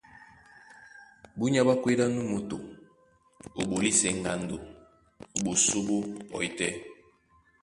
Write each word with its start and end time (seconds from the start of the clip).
Búnyá 1.37 1.61
ɓwá 1.65 1.73
kwédí 1.81 2.03
á 2.05 2.07
nú 2.15 2.21
moto 2.31 2.57
ó 3.59 3.61
ɓolisɛ 3.69 4.07
ŋgando 4.19 4.55
a 4.63 4.65
ɓosó 5.43 5.77
ɓó 5.87 5.95
pɔí 6.29 6.47
tɛ́, 6.57 6.71